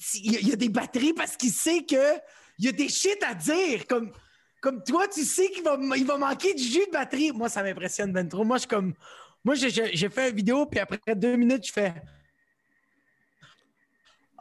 y 0.47 0.51
a- 0.53 0.55
des 0.55 0.69
batteries 0.69 1.13
parce 1.13 1.35
qu'il 1.35 1.51
sait 1.51 1.83
que 1.83 2.17
il 2.59 2.65
y 2.65 2.69
a 2.69 2.71
des 2.71 2.89
shit 2.89 3.17
à 3.23 3.33
dire. 3.33 3.85
Comme. 3.87 4.11
Comme 4.61 4.81
toi, 4.81 5.09
tu 5.09 5.25
sais 5.25 5.49
qu'il 5.51 5.61
va, 5.61 5.77
il 5.97 6.05
va 6.05 6.17
manquer 6.17 6.53
du 6.53 6.63
jus 6.63 6.85
de 6.87 6.91
batterie. 6.93 7.33
Moi, 7.33 7.49
ça 7.49 7.61
m'impressionne 7.63 8.13
ben 8.13 8.25
trop. 8.29 8.45
Moi, 8.45 8.57
je 8.59 8.65
comme. 8.65 8.93
Moi, 9.43 9.55
j'ai- 9.55 10.09
fait 10.09 10.29
une 10.29 10.35
vidéo, 10.37 10.65
puis 10.65 10.79
après 10.79 10.99
deux 11.17 11.35
minutes, 11.35 11.67
je 11.67 11.73
fais. 11.73 11.93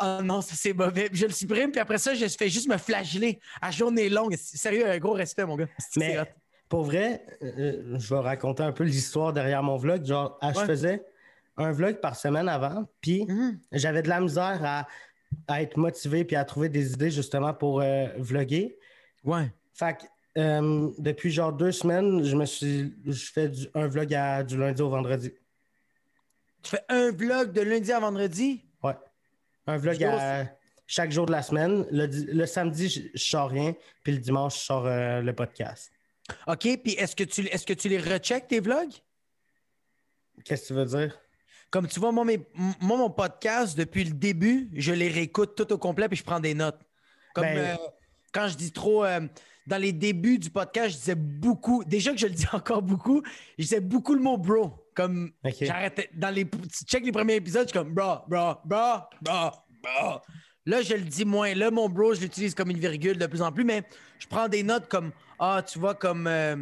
Oh 0.00 0.20
non, 0.22 0.40
ça 0.40 0.54
c'est 0.56 0.72
mauvais. 0.72 1.08
Je 1.12 1.26
le 1.26 1.32
supprime, 1.32 1.70
puis 1.70 1.80
après 1.80 1.98
ça, 1.98 2.14
je 2.14 2.26
fais 2.26 2.48
juste 2.48 2.68
me 2.68 2.76
flageller 2.76 3.40
à 3.60 3.70
journée 3.70 4.08
longue. 4.08 4.36
Sérieux, 4.36 4.88
un 4.88 4.98
gros 4.98 5.12
respect, 5.12 5.44
mon 5.44 5.56
gars. 5.56 5.68
C'est 5.78 5.98
Mais 6.00 6.18
pour 6.68 6.84
vrai, 6.84 7.24
euh, 7.42 7.98
je 7.98 8.14
vais 8.14 8.20
raconter 8.20 8.62
un 8.62 8.72
peu 8.72 8.84
l'histoire 8.84 9.32
derrière 9.32 9.62
mon 9.62 9.76
vlog. 9.76 10.04
Genre, 10.04 10.38
ah, 10.40 10.52
je 10.52 10.58
Ouais. 10.60 10.66
faisais 10.66 11.04
un 11.56 11.72
vlog 11.72 12.00
par 12.00 12.16
semaine 12.16 12.48
avant, 12.48 12.86
puis 13.00 13.24
Mhm. 13.26 13.60
j'avais 13.72 14.02
de 14.02 14.08
la 14.08 14.20
misère 14.20 14.60
à, 14.64 14.86
à 15.48 15.62
être 15.62 15.76
motivé 15.76 16.24
puis 16.24 16.36
à 16.36 16.44
trouver 16.44 16.68
des 16.68 16.92
idées 16.92 17.10
justement 17.10 17.52
pour 17.54 17.80
euh, 17.80 18.06
vlogger. 18.18 18.78
Ouais. 19.24 19.52
Fait 19.74 19.96
que 19.98 20.04
euh, 20.40 20.90
depuis 20.98 21.30
genre 21.30 21.52
deux 21.52 21.72
semaines, 21.72 22.22
je 22.24 22.34
me 22.36 22.46
suis 22.46 22.94
je 23.06 23.30
fais 23.32 23.48
du- 23.48 23.68
un 23.74 23.86
vlog 23.86 24.12
à- 24.14 24.42
du 24.42 24.56
lundi 24.56 24.80
au 24.82 24.88
vendredi. 24.88 25.30
Tu 26.62 26.70
fais 26.70 26.84
un 26.88 27.10
vlog 27.10 27.52
de 27.52 27.60
lundi 27.60 27.92
à 27.92 28.00
vendredi? 28.00 28.64
Ouais. 28.82 28.94
Un 29.66 29.76
vlog 29.78 30.02
à 30.04 30.46
chaque 30.86 31.10
jour 31.12 31.26
de 31.26 31.32
la 31.32 31.42
semaine. 31.42 31.86
Le 31.90 32.46
samedi, 32.46 32.88
je, 32.88 33.00
je 33.14 33.22
sors 33.22 33.50
rien, 33.50 33.74
puis 34.04 34.12
le 34.12 34.18
dimanche, 34.18 34.58
je 34.58 34.64
sors 34.64 34.86
euh, 34.86 35.20
le 35.20 35.32
podcast. 35.34 35.90
OK, 36.46 36.60
puis 36.82 36.92
est-ce 36.92 37.14
que, 37.16 37.24
tu, 37.24 37.42
est-ce 37.48 37.66
que 37.66 37.72
tu 37.72 37.88
les 37.88 37.98
recheckes, 37.98 38.46
tes 38.48 38.60
vlogs? 38.60 38.92
Qu'est-ce 40.44 40.62
que 40.62 40.66
tu 40.68 40.74
veux 40.74 40.84
dire? 40.86 41.18
Comme 41.72 41.88
tu 41.88 41.98
vois, 41.98 42.12
moi, 42.12 42.24
mes- 42.24 42.46
moi, 42.80 42.96
mon 42.98 43.10
podcast, 43.10 43.76
depuis 43.76 44.04
le 44.04 44.12
début, 44.12 44.68
je 44.74 44.92
les 44.92 45.08
réécoute 45.08 45.56
tout 45.56 45.72
au 45.72 45.78
complet 45.78 46.06
puis 46.08 46.18
je 46.18 46.22
prends 46.22 46.38
des 46.38 46.54
notes. 46.54 46.78
Comme 47.34 47.44
Ben- 47.44 47.58
euh, 47.58 47.76
quand 48.32 48.46
je 48.46 48.56
dis 48.56 48.70
trop, 48.72 49.04
euh, 49.04 49.20
dans 49.66 49.78
les 49.78 49.92
débuts 49.92 50.38
du 50.38 50.50
podcast, 50.50 50.90
je 50.90 50.96
disais 50.98 51.14
beaucoup, 51.14 51.82
déjà 51.84 52.12
que 52.12 52.18
je 52.18 52.26
le 52.26 52.34
dis 52.34 52.46
encore 52.52 52.82
beaucoup, 52.82 53.22
je 53.58 53.62
disais 53.64 53.80
beaucoup 53.80 54.14
le 54.14 54.20
mot 54.20 54.36
bro. 54.36 54.78
Comme 54.94 55.32
j'arrêtais, 55.66 56.10
dans 56.12 56.28
les, 56.28 56.44
tu 56.46 56.84
check 56.84 57.02
les 57.04 57.12
premiers 57.12 57.36
épisodes, 57.36 57.62
je 57.62 57.68
suis 57.70 57.78
comme 57.78 57.94
bro, 57.94 58.16
bro, 58.28 58.56
bro, 58.66 58.98
bro, 59.22 59.50
bro. 59.82 60.18
Là, 60.66 60.82
je 60.82 60.92
le 60.94 61.00
dis 61.00 61.24
moins. 61.24 61.54
Là, 61.54 61.70
mon 61.70 61.88
bro, 61.88 62.12
je 62.12 62.20
l'utilise 62.20 62.54
comme 62.54 62.70
une 62.70 62.78
virgule 62.78 63.16
de 63.16 63.26
plus 63.26 63.40
en 63.40 63.50
plus, 63.50 63.64
mais 63.64 63.82
je 64.18 64.26
prends 64.26 64.46
des 64.48 64.62
notes 64.62 64.88
comme, 64.88 65.10
ah, 65.38 65.62
tu 65.66 65.78
vois, 65.78 65.94
comme. 65.94 66.26
euh, 66.26 66.56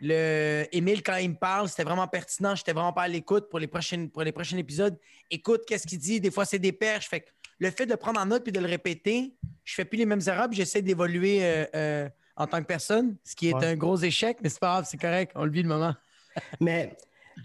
le 0.00 0.64
Émile, 0.72 1.02
quand 1.02 1.16
il 1.16 1.30
me 1.30 1.36
parle, 1.36 1.68
c'était 1.68 1.84
vraiment 1.84 2.06
pertinent. 2.08 2.54
J'étais 2.54 2.72
vraiment 2.72 2.92
pas 2.92 3.02
à 3.02 3.08
l'écoute 3.08 3.48
pour 3.48 3.58
les 3.58 3.66
prochaines 3.66 4.10
pour 4.10 4.22
les 4.22 4.32
prochains 4.32 4.56
épisodes. 4.58 4.98
Écoute, 5.30 5.62
qu'est-ce 5.66 5.86
qu'il 5.86 5.98
dit? 5.98 6.20
Des 6.20 6.30
fois, 6.30 6.44
c'est 6.44 6.58
des 6.58 6.72
perches. 6.72 7.08
Fait 7.08 7.20
que 7.20 7.30
le 7.58 7.70
fait 7.70 7.86
de 7.86 7.92
le 7.92 7.96
prendre 7.96 8.20
en 8.20 8.26
note 8.26 8.42
puis 8.42 8.52
de 8.52 8.60
le 8.60 8.66
répéter, 8.66 9.34
je 9.64 9.74
fais 9.74 9.84
plus 9.84 9.96
les 9.96 10.06
mêmes 10.06 10.20
erreurs 10.26 10.48
puis 10.48 10.56
j'essaie 10.58 10.82
d'évoluer 10.82 11.38
euh, 11.42 11.64
euh, 11.74 12.08
en 12.36 12.46
tant 12.46 12.60
que 12.60 12.66
personne, 12.66 13.16
ce 13.24 13.34
qui 13.34 13.48
est 13.48 13.54
Ouais. 13.54 13.64
un 13.64 13.76
gros 13.76 13.96
échec, 13.96 14.38
mais 14.42 14.50
c'est 14.50 14.60
pas 14.60 14.72
grave, 14.72 14.86
c'est 14.90 14.98
correct. 15.00 15.32
On 15.34 15.44
le 15.44 15.50
vit 15.50 15.62
le 15.62 15.68
moment. 15.68 15.94
Mais 16.60 16.94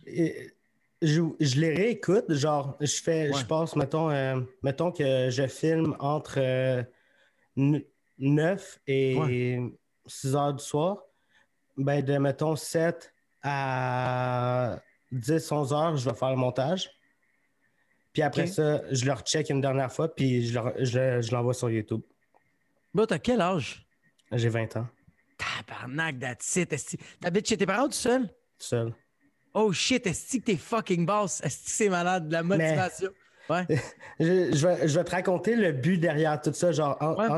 euh, 0.10 0.28
je, 1.02 1.22
je 1.40 1.60
les 1.62 1.74
réécoute, 1.74 2.26
genre, 2.34 2.76
je 2.82 3.02
fais, 3.02 3.30
Ouais. 3.30 3.40
je 3.40 3.46
passe, 3.46 3.76
mettons, 3.78 4.10
euh, 4.10 4.42
mettons 4.62 4.92
que 4.92 5.30
je 5.30 5.48
filme 5.48 5.96
entre 6.00 6.36
euh, 6.40 6.84
9 7.56 8.80
et 8.88 9.60
6 10.06 10.36
heures 10.36 10.54
du 10.54 10.64
soir. 10.64 11.04
Ben, 11.78 12.04
de, 12.04 12.18
mettons, 12.18 12.56
7 12.56 13.14
à 13.44 14.80
10, 15.12 15.52
11 15.52 15.74
heures, 15.74 15.98
je 15.98 16.10
vais 16.10 16.16
faire 16.16 16.30
le 16.30 16.36
montage. 16.36 16.90
Puis 18.14 18.22
après 18.22 18.48
ça, 18.48 18.82
je 18.92 19.06
le 19.06 19.14
recheck 19.14 19.50
une 19.50 19.62
dernière 19.62 19.92
fois, 19.92 20.14
puis 20.14 20.46
je 20.48 20.60
le- 20.60 20.74
je 20.84 21.22
je 21.22 21.32
l'envoie 21.32 21.54
sur 21.54 21.70
YouTube. 21.70 22.02
Bro, 22.94 23.06
t'as 23.06 23.20
quel 23.20 23.40
âge? 23.40 23.86
J'ai 24.34 24.50
20 24.50 24.76
ans, 24.78 24.88
Tabarnak, 25.38 26.20
that's 26.20 26.56
it. 26.58 26.74
esti. 26.74 26.98
T'habites 27.22 27.48
chez 27.48 27.58
tes 27.58 27.66
parents 27.66 27.88
tout 27.88 27.94
seul? 27.94 28.28
tout 28.28 28.34
seul. 28.68 28.94
Oh 29.54 29.72
shit, 29.74 30.06
est-ce 30.08 30.38
que 30.38 30.44
t'es 30.44 30.56
fucking 30.58 31.06
boss? 31.06 31.42
Est-ce 31.42 31.66
que 31.66 31.72
c'est 31.72 31.90
malade? 31.90 32.28
De 32.28 32.34
la 32.34 32.44
motivation. 32.44 33.10
Ouais. 33.50 33.66
je, 34.20 34.54
je 34.56 34.68
vais, 34.68 34.88
je 34.88 34.98
vais 35.00 35.04
te 35.04 35.12
raconter 35.12 35.56
le 35.56 35.72
but 35.72 35.98
derrière 35.98 36.40
tout 36.42 36.54
ça. 36.54 36.72
Genre, 36.72 36.96
en- 37.02 37.16
Ouais. 37.16 37.28
en- 37.28 37.38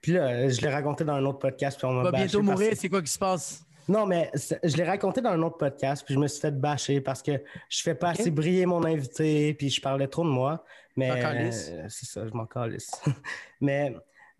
puis 0.00 0.12
là, 0.12 0.48
je 0.48 0.60
l'ai 0.60 0.68
raconté 0.68 1.04
dans 1.04 1.14
un 1.14 1.24
autre 1.24 1.38
podcast. 1.38 1.78
Puis 1.78 1.86
on 1.86 1.92
m'a 1.92 2.10
bâché 2.10 2.24
bientôt 2.24 2.42
mourir, 2.42 2.72
c'est 2.76 2.88
quoi 2.88 3.02
qui 3.02 3.10
se 3.10 3.18
passe? 3.18 3.64
Non, 3.88 4.06
mais 4.06 4.30
je 4.34 4.76
l'ai 4.76 4.84
raconté 4.84 5.20
dans 5.20 5.30
un 5.30 5.42
autre 5.42 5.58
podcast, 5.58 6.04
puis 6.04 6.14
je 6.14 6.18
me 6.18 6.28
suis 6.28 6.40
fait 6.40 6.52
bâcher 6.52 7.00
parce 7.00 7.22
que 7.22 7.32
je 7.68 7.82
fais 7.82 7.94
pas 7.94 8.10
assez 8.10 8.30
briller 8.30 8.64
mon 8.64 8.84
invité, 8.84 9.54
puis 9.54 9.70
je 9.70 9.80
parlais 9.80 10.06
trop 10.06 10.24
de 10.24 10.28
moi. 10.28 10.64
Mais 10.96 11.10
euh, 11.10 11.50
c'est 11.88 12.06
ça, 12.06 12.26
je 12.26 12.32
m'en 12.32 12.46
calisse. 12.46 12.90
mais 13.60 13.94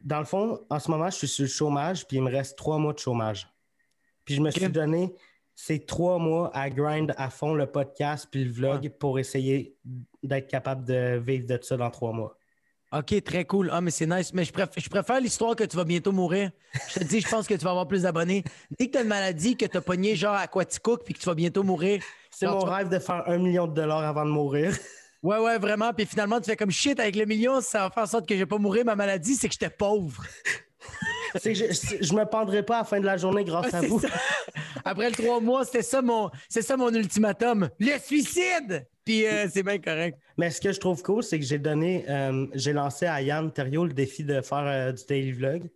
dans 0.05 0.19
le 0.19 0.25
fond, 0.25 0.61
en 0.69 0.79
ce 0.79 0.91
moment, 0.91 1.11
je 1.11 1.17
suis 1.17 1.29
sur 1.29 1.45
le 1.45 1.49
chômage, 1.49 2.07
puis 2.07 2.19
il 2.19 2.23
me 2.23 2.31
reste 2.31 2.57
trois 2.57 2.79
mois 2.79 2.93
de 2.93 2.99
chômage. 2.99 3.49
Puis 4.25 4.37
je 4.37 4.41
me 4.41 4.51
suis 4.51 4.69
donné 4.69 5.15
ces 5.55 5.85
trois 5.85 6.19
mois 6.19 6.51
à 6.57 6.71
grind 6.71 7.13
à 7.17 7.31
fond 7.31 7.55
le 7.55 7.67
podcast 7.67 8.29
puis 8.31 8.45
le 8.45 8.53
vlog 8.53 8.91
pour 8.99 9.19
essayer 9.19 9.77
d'être 10.23 10.49
capable 10.49 10.85
de 10.85 11.19
vivre 11.19 11.47
de 11.47 11.59
ça 11.61 11.77
dans 11.77 11.91
trois 11.91 12.13
mois. 12.13 12.37
OK, 12.93 13.23
très 13.25 13.45
cool. 13.47 13.71
Ah, 13.73 13.81
mais 13.81 13.91
c'est 13.91 14.07
nice. 14.07 14.33
Mais 14.35 14.45
je, 14.45 14.53
préf- 14.53 14.69
je 14.77 14.89
préfère 14.89 15.19
l'histoire 15.21 15.57
que 15.57 15.65
tu 15.65 15.77
vas 15.77 15.85
bientôt 15.85 16.13
mourir. 16.13 16.51
Je 16.89 17.01
te 17.01 17.05
dis, 17.05 17.21
je 17.21 17.29
pense 17.29 17.47
que 17.47 17.55
tu 17.55 17.65
vas 17.65 17.71
avoir 17.71 17.89
plus 17.89 18.03
d'abonnés. 18.03 18.45
Dès 18.79 18.87
que 18.87 18.93
tu 18.93 18.99
as 18.99 19.03
une 19.03 19.09
maladie, 19.09 19.57
que 19.57 19.65
tu 19.65 19.77
as 19.77 19.81
pogné 19.81 20.15
genre 20.15 20.35
à 20.35 20.47
Quaticook 20.47 21.03
puis 21.05 21.15
que 21.15 21.19
tu 21.19 21.27
vas 21.27 21.35
bientôt 21.35 21.63
mourir. 21.63 22.03
C'est 22.31 22.47
mon 22.47 22.61
rêve 22.61 22.89
de 22.91 22.99
faire 22.99 23.25
un 23.27 23.39
million 23.39 23.67
de 23.67 23.75
dollars 23.75 24.05
avant 24.05 24.25
de 24.25 24.31
mourir. 24.31 24.77
Ouais, 25.23 25.39
ouais, 25.39 25.57
vraiment. 25.57 25.93
Puis 25.93 26.05
finalement, 26.05 26.41
tu 26.41 26.51
fais 26.51 26.57
comme 26.57 26.73
shit 26.73 26.99
avec 26.99 27.15
le 27.15 27.27
million, 27.27 27.61
ça 27.61 27.85
va 27.85 27.91
faire 27.91 28.03
en 28.03 28.07
sorte 28.07 28.27
que 28.29 28.35
je 28.35 28.41
vais 28.41 28.47
pas 28.47 28.59
mourir. 28.59 28.85
Ma 28.85 28.97
maladie, 28.97 29.37
c'est 29.37 29.47
que 29.47 29.53
j'étais 29.55 29.71
pauvre. 29.71 30.21
Je, 31.35 31.99
je, 32.03 32.15
me 32.15 32.25
pendrai 32.25 32.63
pas 32.63 32.77
à 32.77 32.79
la 32.81 32.85
fin 32.85 33.01
de 33.01 33.07
la 33.07 33.17
journée 33.17 33.45
grâce 33.45 33.73
à 33.75 33.81
vous. 33.81 34.01
ça. 34.01 34.09
Après 34.85 35.09
le 35.09 35.15
trois 35.17 35.41
mois, 35.41 35.65
c'était 35.65 35.83
ça 35.83 36.03
mon, 36.03 36.31
c'est 36.49 36.63
ça 36.63 36.77
mon 36.77 36.93
ultimatum. 36.93 37.69
Le 37.79 37.99
suicide! 37.99 38.87
Puis 39.05 39.27
euh, 39.27 39.49
c'est 39.53 39.63
bien 39.63 39.79
correct. 39.79 40.19
Mais 40.37 40.51
ce 40.51 40.61
que 40.61 40.73
je 40.73 40.79
trouve 40.81 41.03
cool, 41.03 41.23
c'est 41.23 41.39
que 41.39 41.45
j'ai 41.45 41.59
donné, 41.59 42.05
euh, 42.09 42.47
j'ai 42.55 42.73
lancé 42.73 43.07
à 43.07 43.21
Yann 43.23 43.53
Thériault 43.53 43.87
le 43.87 43.93
défi 43.93 44.25
de 44.25 44.41
faire 44.41 44.59
euh, 44.67 44.93
du 44.93 45.03
daily 45.07 45.33
vlog. 45.33 45.71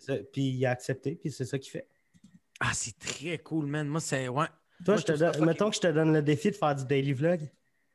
Ça- 0.00 0.16
Puis 0.32 0.42
il 0.42 0.66
a 0.66 0.70
accepté, 0.70 1.14
puis 1.14 1.30
c'est 1.30 1.44
ça 1.44 1.58
qu'il 1.58 1.70
fait. 1.70 1.86
Ah, 2.60 2.70
c'est 2.72 2.98
très 2.98 3.38
cool, 3.38 3.66
man. 3.66 3.86
Moi, 3.88 4.00
c'est. 4.00 4.28
Ouais. 4.28 4.46
Toi, 4.84 4.94
Moi, 4.94 4.96
je 4.96 5.02
te 5.02 5.06
trouve 5.12 5.18
ça 5.18 5.24
donne- 5.26 5.34
fucking- 5.34 5.46
mettons 5.46 5.70
que 5.70 5.76
je 5.76 5.80
te 5.80 5.86
donne 5.86 6.12
le 6.12 6.22
défi 6.22 6.50
de 6.50 6.56
faire 6.56 6.74
du 6.74 6.84
daily 6.84 7.12
vlog. 7.12 7.40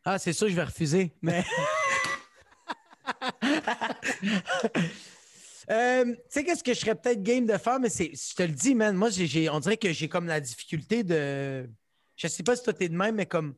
Ah, 0.06 0.18
c'est 0.18 0.34
sûr, 0.34 0.48
je 0.50 0.56
vais 0.56 0.64
refuser. 0.64 1.12
Mais. 1.22 1.44
Euh, 5.72 6.06
tu 6.06 6.20
sais, 6.30 6.44
qu'est-ce 6.44 6.64
que 6.64 6.74
je 6.74 6.80
serais 6.80 6.96
peut-être 6.96 7.22
game 7.22 7.46
de 7.46 7.58
faire, 7.58 7.80
mais 7.80 7.90
c'est, 7.90 8.12
je 8.14 8.36
te 8.36 8.44
le 8.44 8.54
dis, 8.54 8.74
man, 8.74 8.96
moi, 8.96 9.10
j'ai, 9.12 9.50
on 9.50 9.60
dirait 9.60 9.78
que 9.78 9.92
j'ai 9.92 10.10
comme 10.10 10.26
la 10.26 10.40
difficulté 10.40 11.04
de. 11.04 11.70
Je 12.16 12.28
sais 12.28 12.44
pas 12.44 12.56
si 12.56 12.64
toi, 12.64 12.74
t'es 12.74 12.90
de 12.90 12.96
même, 12.96 13.16
mais 13.16 13.28
comme. 13.28 13.56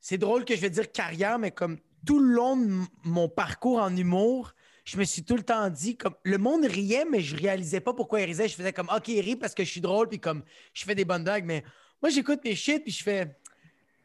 C'est 0.00 0.18
drôle 0.18 0.44
que 0.44 0.54
je 0.54 0.60
vais 0.60 0.70
dire 0.70 0.90
carrière, 0.90 1.38
mais 1.38 1.50
comme 1.50 1.78
tout 2.06 2.18
le 2.18 2.32
long 2.32 2.56
de 2.56 2.70
mon 3.04 3.28
parcours 3.28 3.78
en 3.78 3.94
humour, 3.94 4.54
je 4.84 4.96
me 4.96 5.04
suis 5.04 5.24
tout 5.24 5.36
le 5.36 5.42
temps 5.42 5.68
dit, 5.68 5.96
comme. 5.96 6.14
Le 6.22 6.38
monde 6.38 6.64
riait, 6.64 7.04
mais 7.04 7.20
je 7.20 7.36
réalisais 7.36 7.80
pas 7.80 7.92
pourquoi 7.92 8.20
il 8.22 8.32
riait. 8.32 8.48
Je 8.48 8.54
faisais 8.54 8.72
comme, 8.72 8.88
OK, 8.94 9.08
il 9.08 9.20
rit 9.20 9.36
parce 9.36 9.54
que 9.54 9.64
je 9.64 9.70
suis 9.70 9.82
drôle, 9.82 10.08
puis 10.08 10.18
comme, 10.18 10.42
je 10.72 10.84
fais 10.84 10.94
des 10.94 11.04
bonnes 11.04 11.24
blagues, 11.24 11.44
mais 11.44 11.62
moi, 12.00 12.10
j'écoute 12.10 12.40
mes 12.42 12.54
shit, 12.54 12.82
puis 12.82 12.92
je 12.92 13.02
fais. 13.02 13.36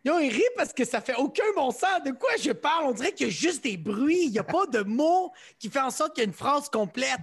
Yo, 0.04 0.18
il 0.20 0.30
rit 0.30 0.42
parce 0.56 0.74
que 0.74 0.84
ça 0.84 1.00
fait 1.00 1.16
aucun 1.16 1.44
bon 1.56 1.72
sens. 1.72 2.02
De 2.04 2.12
quoi 2.12 2.32
je 2.40 2.52
parle? 2.52 2.86
On 2.86 2.92
dirait 2.92 3.12
qu'il 3.12 3.28
y 3.28 3.30
a 3.30 3.34
juste 3.34 3.64
des 3.64 3.78
bruits. 3.78 4.24
Il 4.24 4.32
n'y 4.32 4.40
a 4.40 4.44
pas 4.44 4.66
de 4.66 4.82
mots 4.82 5.32
qui 5.60 5.70
fait 5.70 5.80
en 5.80 5.92
sorte 5.92 6.16
qu'il 6.16 6.24
y 6.24 6.26
a 6.26 6.28
une 6.28 6.36
phrase 6.36 6.70
complète. 6.70 7.20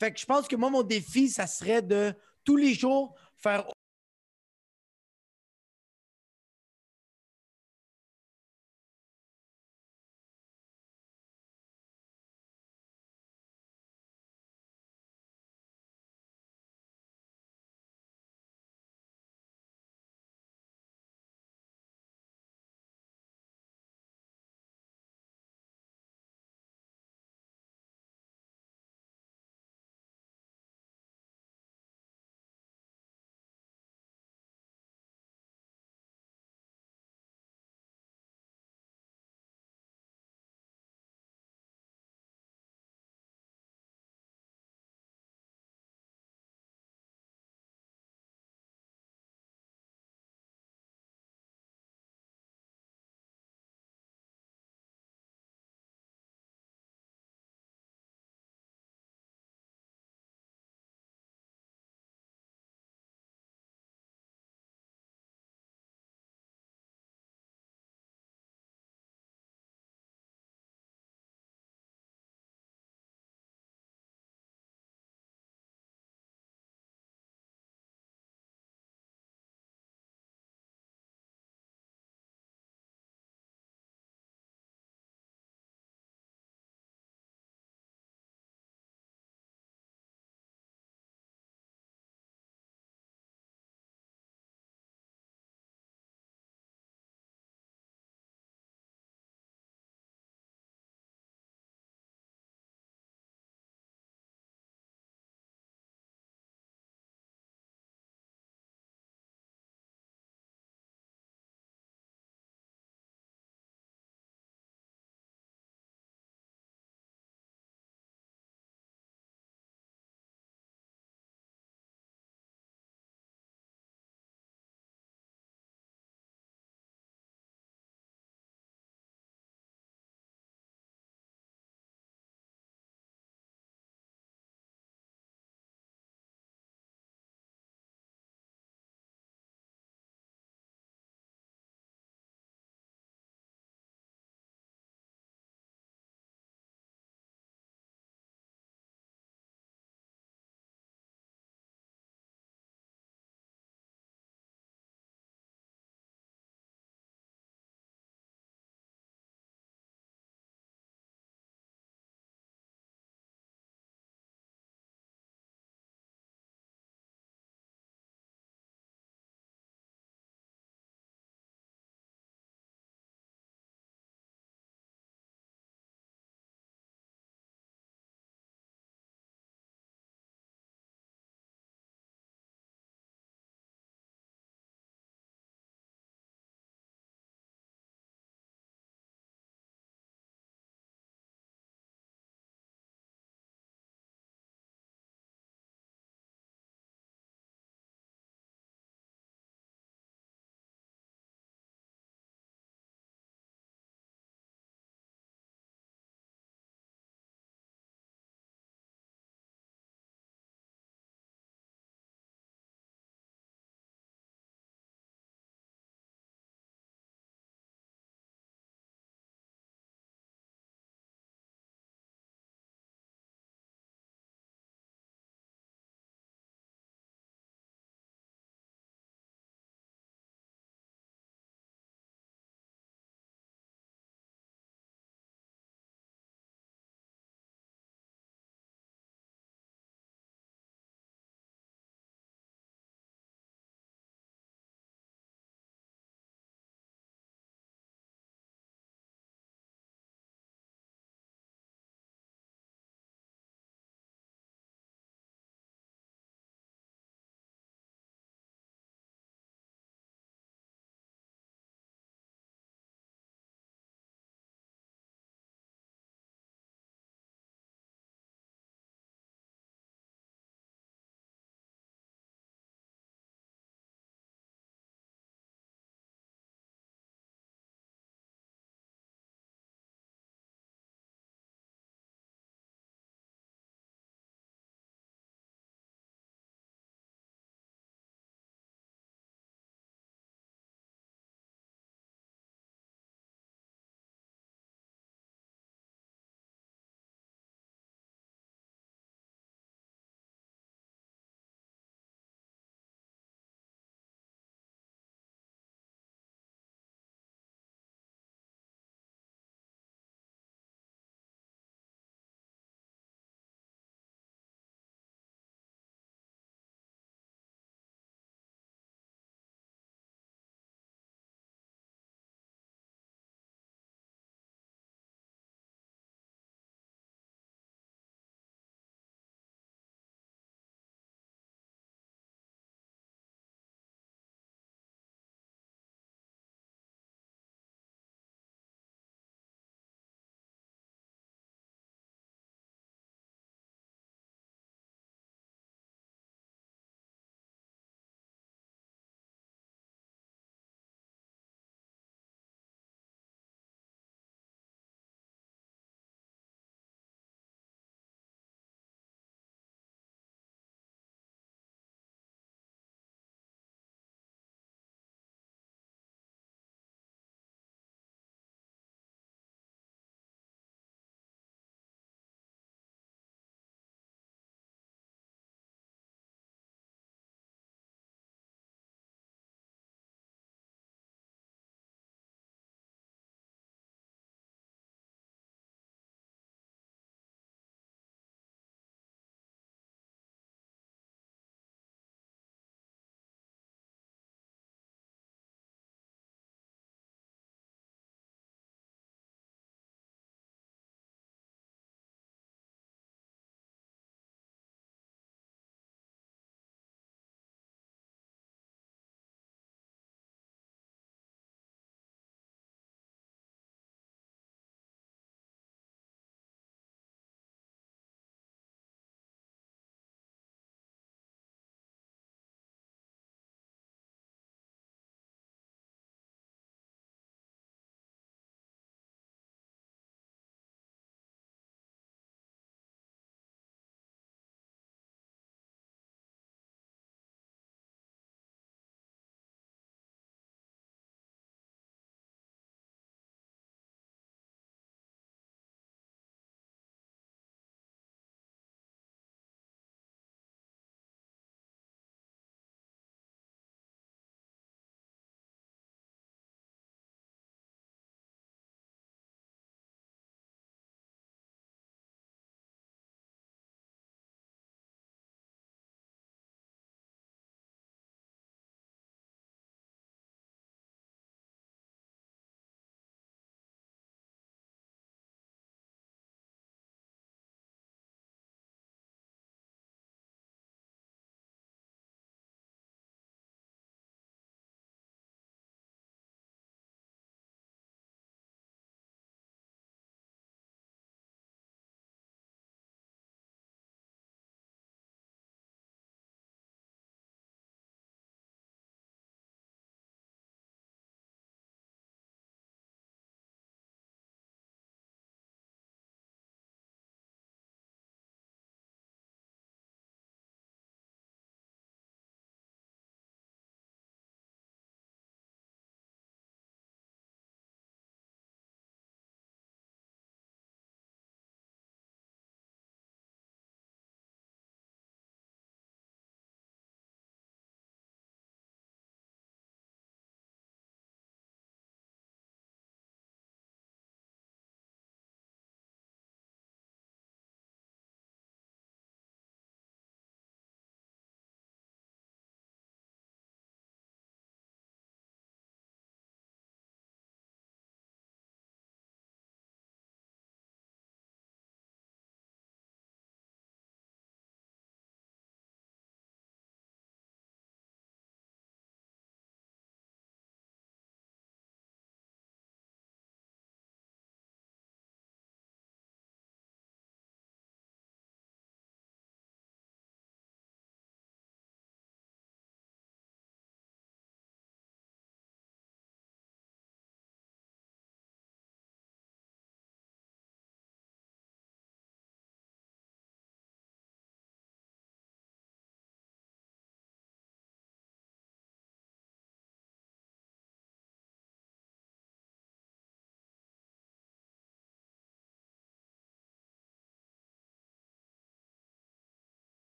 Fait 0.00 0.12
que 0.12 0.18
je 0.18 0.26
pense 0.26 0.48
que 0.48 0.56
moi, 0.56 0.70
mon 0.70 0.82
défi, 0.82 1.28
ça 1.28 1.46
serait 1.46 1.82
de 1.82 2.14
tous 2.44 2.56
les 2.56 2.74
jours 2.74 3.14
faire 3.36 3.66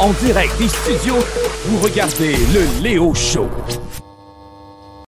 En 0.00 0.10
direct 0.24 0.58
des 0.58 0.68
studios, 0.68 1.18
vous 1.66 1.78
regardez 1.78 2.34
le 2.52 2.82
Léo 2.82 3.14
Show. 3.14 3.48